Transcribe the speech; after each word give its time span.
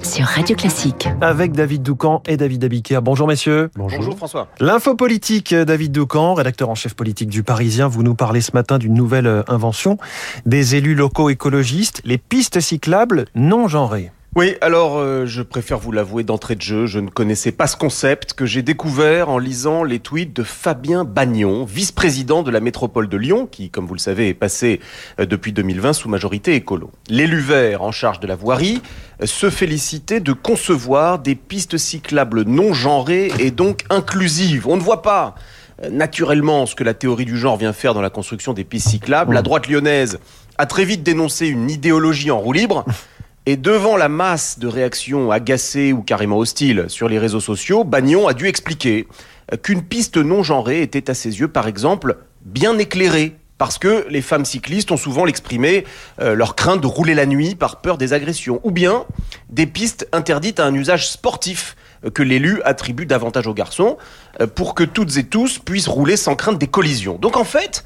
sur 0.00 0.26
Radio 0.26 0.54
Classique. 0.54 1.08
Avec 1.20 1.52
David 1.52 1.82
Doucan 1.82 2.22
et 2.28 2.36
David 2.36 2.62
Abiker. 2.62 3.00
Bonjour 3.02 3.26
messieurs. 3.26 3.68
Bonjour. 3.74 4.16
François. 4.16 4.46
L'info 4.60 4.94
politique, 4.94 5.52
David 5.52 5.90
Doucan, 5.90 6.34
rédacteur 6.34 6.68
en 6.68 6.76
chef 6.76 6.94
politique 6.94 7.28
du 7.28 7.42
Parisien. 7.42 7.88
Vous 7.88 8.04
nous 8.04 8.14
parlez 8.14 8.40
ce 8.40 8.52
matin 8.54 8.78
d'une 8.78 8.94
nouvelle 8.94 9.26
euh, 9.26 9.42
invention 9.48 9.98
des 10.46 10.76
élus 10.76 10.94
locaux 10.94 11.30
écologistes, 11.30 12.00
les 12.04 12.18
pistes 12.18 12.60
cyclables 12.60 13.24
non 13.34 13.66
genrées. 13.66 14.12
Oui, 14.36 14.54
alors 14.60 14.98
euh, 14.98 15.26
je 15.26 15.42
préfère 15.42 15.80
vous 15.80 15.90
l'avouer 15.90 16.22
d'entrée 16.22 16.54
de 16.54 16.62
jeu, 16.62 16.86
je 16.86 17.00
ne 17.00 17.10
connaissais 17.10 17.50
pas 17.50 17.66
ce 17.66 17.76
concept 17.76 18.32
que 18.32 18.46
j'ai 18.46 18.62
découvert 18.62 19.28
en 19.28 19.38
lisant 19.38 19.82
les 19.82 19.98
tweets 19.98 20.32
de 20.32 20.44
Fabien 20.44 21.02
Bagnon, 21.02 21.64
vice-président 21.64 22.44
de 22.44 22.52
la 22.52 22.60
métropole 22.60 23.08
de 23.08 23.16
Lyon, 23.16 23.48
qui, 23.50 23.70
comme 23.70 23.88
vous 23.88 23.94
le 23.94 23.98
savez, 23.98 24.28
est 24.28 24.34
passé 24.34 24.78
euh, 25.18 25.26
depuis 25.26 25.52
2020 25.52 25.94
sous 25.94 26.08
majorité 26.08 26.54
écolo. 26.54 26.92
L'élu 27.08 27.40
vert 27.40 27.82
en 27.82 27.90
charge 27.90 28.20
de 28.20 28.28
la 28.28 28.36
voirie 28.36 28.80
euh, 29.20 29.26
se 29.26 29.50
félicitait 29.50 30.20
de 30.20 30.32
concevoir 30.32 31.18
des 31.18 31.34
pistes 31.34 31.76
cyclables 31.76 32.44
non 32.44 32.72
genrées 32.72 33.32
et 33.40 33.50
donc 33.50 33.80
inclusives. 33.90 34.68
On 34.68 34.76
ne 34.76 34.82
voit 34.82 35.02
pas 35.02 35.34
naturellement 35.90 36.66
ce 36.66 36.76
que 36.76 36.84
la 36.84 36.94
théorie 36.94 37.24
du 37.24 37.36
genre 37.36 37.56
vient 37.56 37.72
faire 37.72 37.94
dans 37.94 38.00
la 38.00 38.10
construction 38.10 38.52
des 38.52 38.62
pistes 38.62 38.90
cyclables. 38.90 39.34
La 39.34 39.42
droite 39.42 39.66
lyonnaise 39.66 40.20
a 40.56 40.66
très 40.66 40.84
vite 40.84 41.02
dénoncé 41.02 41.48
une 41.48 41.68
idéologie 41.68 42.30
en 42.30 42.38
roue 42.38 42.52
libre. 42.52 42.84
Et 43.50 43.56
devant 43.56 43.96
la 43.96 44.08
masse 44.08 44.60
de 44.60 44.68
réactions 44.68 45.32
agacées 45.32 45.92
ou 45.92 46.02
carrément 46.02 46.38
hostiles 46.38 46.84
sur 46.86 47.08
les 47.08 47.18
réseaux 47.18 47.40
sociaux, 47.40 47.82
Bagnon 47.82 48.28
a 48.28 48.32
dû 48.32 48.46
expliquer 48.46 49.08
qu'une 49.64 49.82
piste 49.82 50.18
non 50.18 50.44
genrée 50.44 50.82
était 50.82 51.10
à 51.10 51.14
ses 51.14 51.40
yeux, 51.40 51.48
par 51.48 51.66
exemple, 51.66 52.18
bien 52.44 52.78
éclairée. 52.78 53.34
Parce 53.58 53.76
que 53.76 54.06
les 54.08 54.22
femmes 54.22 54.44
cyclistes 54.44 54.92
ont 54.92 54.96
souvent 54.96 55.26
exprimé 55.26 55.84
euh, 56.20 56.36
leur 56.36 56.54
crainte 56.54 56.80
de 56.80 56.86
rouler 56.86 57.14
la 57.14 57.26
nuit 57.26 57.56
par 57.56 57.80
peur 57.80 57.98
des 57.98 58.12
agressions. 58.12 58.60
Ou 58.62 58.70
bien 58.70 59.04
des 59.48 59.66
pistes 59.66 60.06
interdites 60.12 60.60
à 60.60 60.66
un 60.66 60.74
usage 60.74 61.08
sportif 61.08 61.74
euh, 62.04 62.10
que 62.10 62.22
l'élu 62.22 62.62
attribue 62.62 63.04
davantage 63.04 63.48
aux 63.48 63.54
garçons 63.54 63.98
euh, 64.40 64.46
pour 64.46 64.76
que 64.76 64.84
toutes 64.84 65.16
et 65.16 65.24
tous 65.24 65.58
puissent 65.58 65.88
rouler 65.88 66.16
sans 66.16 66.36
crainte 66.36 66.58
des 66.60 66.68
collisions. 66.68 67.18
Donc 67.18 67.36
en 67.36 67.42
fait, 67.42 67.84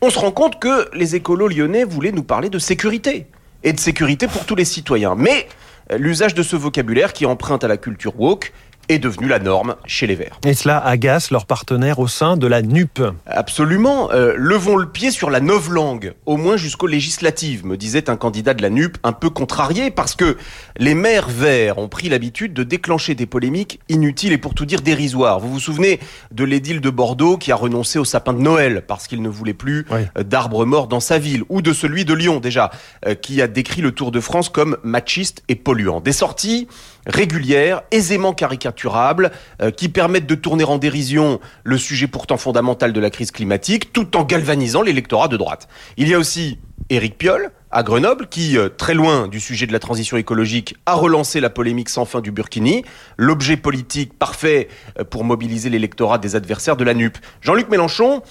on 0.00 0.08
se 0.08 0.18
rend 0.18 0.32
compte 0.32 0.58
que 0.58 0.88
les 0.96 1.16
écolos 1.16 1.48
lyonnais 1.48 1.84
voulaient 1.84 2.12
nous 2.12 2.24
parler 2.24 2.48
de 2.48 2.58
sécurité 2.58 3.26
et 3.64 3.72
de 3.72 3.80
sécurité 3.80 4.26
pour 4.26 4.44
tous 4.44 4.54
les 4.54 4.64
citoyens. 4.64 5.14
Mais 5.16 5.48
euh, 5.90 5.98
l'usage 5.98 6.34
de 6.34 6.42
ce 6.42 6.56
vocabulaire 6.56 7.12
qui 7.12 7.26
emprunte 7.26 7.64
à 7.64 7.68
la 7.68 7.76
culture 7.76 8.18
woke 8.18 8.52
est 8.92 8.98
devenu 8.98 9.28
la 9.28 9.38
norme 9.38 9.76
chez 9.86 10.06
les 10.06 10.14
Verts. 10.14 10.38
Et 10.44 10.54
cela 10.54 10.78
agace 10.78 11.30
leurs 11.30 11.46
partenaires 11.46 11.98
au 11.98 12.08
sein 12.08 12.36
de 12.36 12.46
la 12.46 12.62
NUP. 12.62 13.00
Absolument. 13.26 14.10
Euh, 14.12 14.34
levons 14.36 14.76
le 14.76 14.88
pied 14.88 15.10
sur 15.10 15.30
la 15.30 15.40
langue, 15.70 16.14
au 16.26 16.36
moins 16.36 16.56
jusqu'aux 16.56 16.86
législatives, 16.86 17.64
me 17.64 17.76
disait 17.76 18.10
un 18.10 18.16
candidat 18.16 18.54
de 18.54 18.62
la 18.62 18.70
NUP 18.70 18.96
un 19.02 19.12
peu 19.12 19.30
contrarié, 19.30 19.90
parce 19.90 20.14
que 20.14 20.36
les 20.76 20.94
maires 20.94 21.28
verts 21.28 21.78
ont 21.78 21.88
pris 21.88 22.08
l'habitude 22.08 22.52
de 22.52 22.62
déclencher 22.62 23.14
des 23.14 23.26
polémiques 23.26 23.80
inutiles 23.88 24.32
et 24.32 24.38
pour 24.38 24.54
tout 24.54 24.66
dire 24.66 24.80
dérisoires. 24.80 25.40
Vous 25.40 25.52
vous 25.52 25.60
souvenez 25.60 26.00
de 26.30 26.44
l'édile 26.44 26.80
de 26.80 26.90
Bordeaux 26.90 27.36
qui 27.36 27.52
a 27.52 27.56
renoncé 27.56 27.98
au 27.98 28.04
sapin 28.04 28.32
de 28.32 28.40
Noël 28.40 28.82
parce 28.86 29.06
qu'il 29.06 29.22
ne 29.22 29.28
voulait 29.28 29.54
plus 29.54 29.86
euh, 29.92 30.22
d'arbres 30.22 30.64
morts 30.64 30.88
dans 30.88 31.00
sa 31.00 31.18
ville, 31.18 31.44
ou 31.48 31.62
de 31.62 31.72
celui 31.72 32.04
de 32.04 32.14
Lyon 32.14 32.40
déjà, 32.40 32.70
euh, 33.06 33.14
qui 33.14 33.40
a 33.42 33.46
décrit 33.46 33.82
le 33.82 33.92
Tour 33.92 34.10
de 34.10 34.20
France 34.20 34.48
comme 34.48 34.76
machiste 34.82 35.42
et 35.48 35.54
polluant. 35.54 36.00
Des 36.00 36.12
sorties 36.12 36.68
régulières, 37.06 37.82
aisément 37.90 38.32
caricaturables, 38.32 39.32
euh, 39.60 39.70
qui 39.70 39.88
permettent 39.88 40.26
de 40.26 40.34
tourner 40.34 40.64
en 40.64 40.78
dérision 40.78 41.40
le 41.64 41.78
sujet 41.78 42.06
pourtant 42.06 42.36
fondamental 42.36 42.92
de 42.92 43.00
la 43.00 43.10
crise 43.10 43.30
climatique, 43.30 43.92
tout 43.92 44.16
en 44.16 44.24
galvanisant 44.24 44.82
l'électorat 44.82 45.28
de 45.28 45.36
droite. 45.36 45.68
Il 45.96 46.08
y 46.08 46.14
a 46.14 46.18
aussi 46.18 46.58
Éric 46.90 47.16
Piolle, 47.16 47.50
à 47.70 47.82
Grenoble, 47.82 48.28
qui, 48.28 48.58
euh, 48.58 48.68
très 48.68 48.94
loin 48.94 49.28
du 49.28 49.40
sujet 49.40 49.66
de 49.66 49.72
la 49.72 49.78
transition 49.78 50.16
écologique, 50.16 50.76
a 50.84 50.94
relancé 50.94 51.40
la 51.40 51.48
polémique 51.48 51.88
sans 51.88 52.04
fin 52.04 52.20
du 52.20 52.30
Burkini, 52.30 52.84
l'objet 53.16 53.56
politique 53.56 54.18
parfait 54.18 54.68
euh, 54.98 55.04
pour 55.04 55.24
mobiliser 55.24 55.70
l'électorat 55.70 56.18
des 56.18 56.36
adversaires 56.36 56.76
de 56.76 56.84
la 56.84 56.94
NUP. 56.94 57.16
Jean-Luc 57.40 57.68
Mélenchon 57.68 58.22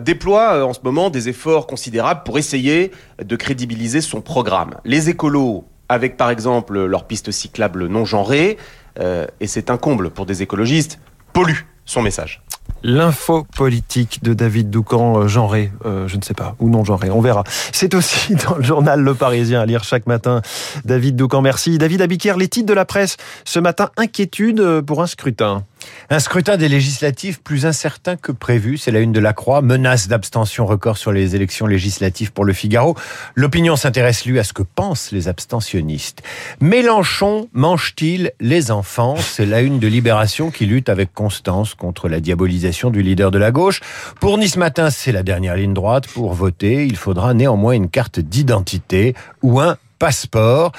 déploie 0.00 0.66
en 0.66 0.72
ce 0.72 0.80
moment 0.82 1.08
des 1.08 1.28
efforts 1.28 1.68
considérables 1.68 2.22
pour 2.24 2.36
essayer 2.36 2.90
de 3.22 3.36
crédibiliser 3.36 4.00
son 4.00 4.20
programme. 4.20 4.74
Les 4.84 5.08
écolos 5.08 5.66
avec 5.88 6.16
par 6.16 6.30
exemple 6.30 6.84
leurs 6.84 7.06
pistes 7.06 7.30
cyclables 7.30 7.86
non 7.86 8.04
genrées, 8.04 8.58
euh, 9.00 9.26
et 9.40 9.46
c'est 9.46 9.70
un 9.70 9.76
comble 9.76 10.10
pour 10.10 10.26
des 10.26 10.42
écologistes, 10.42 10.98
polluent 11.32 11.66
son 11.84 12.02
message. 12.02 12.42
L'info 12.82 13.44
politique 13.56 14.22
de 14.22 14.34
David 14.34 14.70
Doucan, 14.70 15.22
euh, 15.22 15.28
genré, 15.28 15.72
euh, 15.84 16.06
je 16.06 16.16
ne 16.16 16.22
sais 16.22 16.34
pas, 16.34 16.54
ou 16.60 16.68
non 16.68 16.84
genré, 16.84 17.10
on 17.10 17.20
verra. 17.20 17.44
C'est 17.72 17.94
aussi 17.94 18.34
dans 18.48 18.56
le 18.56 18.62
journal 18.62 19.00
Le 19.00 19.14
Parisien 19.14 19.60
à 19.60 19.66
lire 19.66 19.84
chaque 19.84 20.06
matin. 20.06 20.42
David 20.84 21.16
Doucan, 21.16 21.40
merci. 21.40 21.78
David 21.78 22.02
Abiker, 22.02 22.34
les 22.38 22.48
titres 22.48 22.68
de 22.68 22.74
la 22.74 22.84
presse 22.84 23.16
ce 23.44 23.58
matin, 23.58 23.90
inquiétude 23.96 24.82
pour 24.82 25.02
un 25.02 25.06
scrutin. 25.06 25.64
Un 26.10 26.20
scrutin 26.20 26.56
des 26.56 26.68
législatives 26.68 27.40
plus 27.42 27.66
incertain 27.66 28.16
que 28.16 28.32
prévu, 28.32 28.78
c'est 28.78 28.90
la 28.90 29.00
une 29.00 29.12
de 29.12 29.20
la 29.20 29.32
Croix. 29.32 29.60
Menace 29.60 30.08
d'abstention 30.08 30.66
record 30.66 30.96
sur 30.96 31.12
les 31.12 31.36
élections 31.36 31.66
législatives 31.66 32.32
pour 32.32 32.44
le 32.44 32.52
Figaro. 32.52 32.96
L'opinion 33.34 33.76
s'intéresse, 33.76 34.24
lui, 34.24 34.38
à 34.38 34.44
ce 34.44 34.52
que 34.52 34.62
pensent 34.62 35.12
les 35.12 35.28
abstentionnistes. 35.28 36.22
Mélenchon 36.60 37.48
mange-t-il 37.52 38.32
les 38.40 38.70
enfants? 38.70 39.16
C'est 39.18 39.46
la 39.46 39.60
une 39.60 39.78
de 39.78 39.86
Libération 39.86 40.50
qui 40.50 40.66
lutte 40.66 40.88
avec 40.88 41.12
constance 41.12 41.74
contre 41.74 42.08
la 42.08 42.20
diabolisation 42.20 42.90
du 42.90 43.02
leader 43.02 43.30
de 43.30 43.38
la 43.38 43.50
gauche. 43.50 43.80
Pour 44.20 44.38
Nice 44.38 44.56
Matin, 44.56 44.90
c'est 44.90 45.12
la 45.12 45.22
dernière 45.22 45.56
ligne 45.56 45.74
droite. 45.74 46.06
Pour 46.06 46.32
voter, 46.32 46.86
il 46.86 46.96
faudra 46.96 47.34
néanmoins 47.34 47.72
une 47.72 47.90
carte 47.90 48.18
d'identité 48.20 49.14
ou 49.42 49.60
un 49.60 49.76
passeport. 49.98 50.72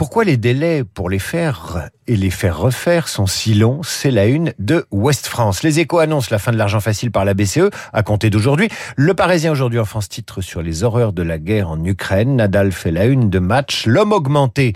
Pourquoi 0.00 0.24
les 0.24 0.38
délais 0.38 0.82
pour 0.82 1.10
les 1.10 1.18
faire 1.18 1.90
et 2.06 2.16
les 2.16 2.30
faire 2.30 2.56
refaire 2.56 3.06
sont 3.06 3.26
si 3.26 3.52
longs? 3.52 3.82
C'est 3.82 4.10
la 4.10 4.24
une 4.24 4.54
de 4.58 4.86
Ouest 4.90 5.26
France. 5.26 5.62
Les 5.62 5.78
échos 5.78 5.98
annoncent 5.98 6.28
la 6.30 6.38
fin 6.38 6.52
de 6.52 6.56
l'argent 6.56 6.80
facile 6.80 7.10
par 7.10 7.26
la 7.26 7.34
BCE 7.34 7.68
à 7.92 8.02
compter 8.02 8.30
d'aujourd'hui. 8.30 8.70
Le 8.96 9.12
Parisien 9.12 9.52
aujourd'hui 9.52 9.78
en 9.78 9.84
France 9.84 10.08
titre 10.08 10.40
sur 10.40 10.62
les 10.62 10.84
horreurs 10.84 11.12
de 11.12 11.22
la 11.22 11.36
guerre 11.36 11.68
en 11.68 11.84
Ukraine. 11.84 12.36
Nadal 12.36 12.72
fait 12.72 12.92
la 12.92 13.04
une 13.04 13.28
de 13.28 13.40
match. 13.40 13.84
L'homme 13.84 14.12
augmenté, 14.12 14.72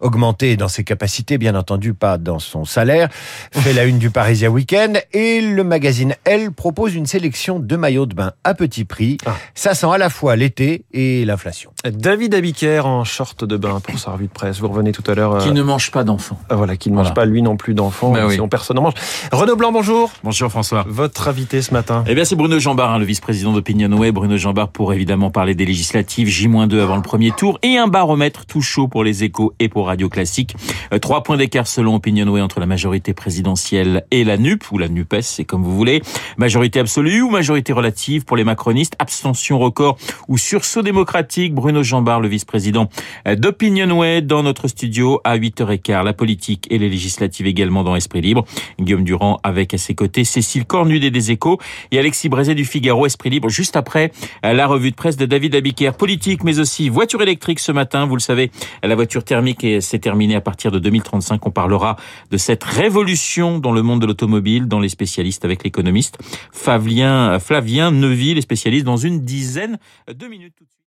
augmenté 0.00 0.56
dans 0.56 0.68
ses 0.68 0.84
capacités, 0.84 1.38
bien 1.38 1.56
entendu 1.56 1.92
pas 1.92 2.16
dans 2.16 2.38
son 2.38 2.64
salaire, 2.64 3.08
fait 3.50 3.72
la 3.72 3.82
une 3.82 3.98
du 3.98 4.10
Parisien 4.10 4.48
Week-end. 4.48 4.92
Et 5.12 5.40
le 5.40 5.64
magazine 5.64 6.14
Elle 6.22 6.52
propose 6.52 6.94
une 6.94 7.06
sélection 7.06 7.58
de 7.58 7.74
maillots 7.74 8.06
de 8.06 8.14
bain 8.14 8.30
à 8.44 8.54
petit 8.54 8.84
prix. 8.84 9.18
Ah. 9.26 9.34
Ça 9.56 9.74
sent 9.74 9.88
à 9.92 9.98
la 9.98 10.08
fois 10.08 10.36
l'été 10.36 10.84
et 10.92 11.24
l'inflation. 11.24 11.72
David 11.84 12.36
Abiker 12.36 12.86
en 12.86 13.02
short 13.02 13.44
de 13.44 13.56
bain 13.56 13.80
pour 13.80 13.98
sa 13.98 14.12
revue 14.12 14.28
de 14.28 14.32
presse 14.32 14.60
revenez 14.68 14.92
tout 14.92 15.04
à 15.06 15.14
l'heure. 15.14 15.38
Qui 15.38 15.48
euh, 15.48 15.52
ne 15.52 15.62
mange 15.62 15.90
pas 15.90 16.04
d'enfants. 16.04 16.38
Ah, 16.48 16.56
voilà, 16.56 16.76
qui 16.76 16.90
ne 16.90 16.96
mange 16.96 17.14
pas 17.14 17.24
lui 17.24 17.42
non 17.42 17.56
plus 17.56 17.74
d'enfants. 17.74 18.12
Bah 18.12 18.28
sinon 18.30 18.48
personne 18.48 18.76
n'en 18.76 18.82
mange. 18.82 18.94
Renaud 19.32 19.56
Blanc, 19.56 19.72
bonjour. 19.72 20.10
Bonjour 20.24 20.50
François. 20.50 20.84
Votre 20.88 21.28
invité 21.28 21.62
ce 21.62 21.72
matin. 21.72 22.04
Eh 22.06 22.14
bien 22.14 22.24
c'est 22.24 22.36
Bruno 22.36 22.58
Jambard, 22.58 22.92
hein, 22.92 22.98
le 22.98 23.04
vice-président 23.04 23.52
d'Opinionway. 23.52 24.12
Bruno 24.12 24.36
Jambard 24.36 24.68
pour 24.68 24.92
évidemment 24.92 25.30
parler 25.30 25.54
des 25.54 25.64
législatives 25.64 26.28
J-2 26.28 26.80
avant 26.80 26.96
le 26.96 27.02
premier 27.02 27.30
tour 27.30 27.58
et 27.62 27.76
un 27.76 27.88
baromètre 27.88 28.46
tout 28.46 28.60
chaud 28.60 28.88
pour 28.88 29.04
les 29.04 29.24
échos 29.24 29.54
et 29.58 29.68
pour 29.68 29.86
Radio 29.86 30.08
Classique. 30.08 30.56
Euh, 30.92 30.98
trois 30.98 31.22
points 31.22 31.36
d'écart 31.36 31.66
selon 31.66 31.96
Opinionway 31.96 32.40
entre 32.40 32.60
la 32.60 32.66
majorité 32.66 33.14
présidentielle 33.14 34.04
et 34.10 34.24
la 34.24 34.36
NUP 34.36 34.70
ou 34.72 34.78
la 34.78 34.88
NUPES, 34.88 35.22
c'est 35.22 35.44
comme 35.44 35.62
vous 35.62 35.76
voulez. 35.76 36.02
Majorité 36.36 36.80
absolue 36.80 37.22
ou 37.22 37.30
majorité 37.30 37.72
relative 37.72 38.24
pour 38.24 38.36
les 38.36 38.44
macronistes. 38.44 38.94
Abstention 38.98 39.58
record 39.58 39.98
ou 40.28 40.38
sursaut 40.38 40.82
démocratique. 40.82 41.54
Bruno 41.54 41.82
Jambard, 41.82 42.20
le 42.20 42.28
vice-président 42.28 42.88
euh, 43.26 43.36
d'Opinionway 43.36 44.22
dans 44.22 44.42
notre 44.42 44.57
studio 44.66 45.20
à 45.22 45.38
8h15. 45.38 46.02
La 46.02 46.12
politique 46.12 46.66
et 46.70 46.78
les 46.78 46.88
législatives 46.88 47.46
également 47.46 47.84
dans 47.84 47.94
Esprit 47.94 48.20
Libre. 48.20 48.44
Guillaume 48.80 49.04
Durand 49.04 49.38
avec 49.42 49.74
à 49.74 49.78
ses 49.78 49.94
côtés 49.94 50.24
Cécile 50.24 50.64
Cornudet 50.64 51.10
des 51.10 51.30
Échos 51.30 51.58
et 51.92 51.98
Alexis 51.98 52.28
Brézet 52.28 52.56
du 52.56 52.64
Figaro 52.64 53.06
Esprit 53.06 53.30
Libre 53.30 53.48
juste 53.48 53.76
après 53.76 54.10
la 54.42 54.66
revue 54.66 54.90
de 54.90 54.96
presse 54.96 55.16
de 55.16 55.26
David 55.26 55.54
Abiker. 55.54 55.92
Politique 55.96 56.42
mais 56.42 56.58
aussi 56.58 56.88
voiture 56.88 57.22
électrique 57.22 57.60
ce 57.60 57.70
matin. 57.70 58.06
Vous 58.06 58.16
le 58.16 58.20
savez, 58.20 58.50
la 58.82 58.94
voiture 58.94 59.22
thermique 59.22 59.64
s'est 59.80 59.98
terminée 59.98 60.34
à 60.34 60.40
partir 60.40 60.72
de 60.72 60.78
2035. 60.78 61.46
On 61.46 61.50
parlera 61.50 61.96
de 62.30 62.36
cette 62.36 62.64
révolution 62.64 63.58
dans 63.58 63.72
le 63.72 63.82
monde 63.82 64.00
de 64.00 64.06
l'automobile, 64.06 64.66
dans 64.66 64.80
les 64.80 64.88
spécialistes 64.88 65.44
avec 65.44 65.62
l'économiste 65.62 66.18
Flavien, 66.52 67.38
Flavien 67.38 67.90
Neuville, 67.90 68.36
les 68.36 68.40
spécialistes 68.40 68.84
dans 68.84 68.96
une 68.96 69.24
dizaine 69.24 69.78
de 70.08 70.26
minutes. 70.26 70.68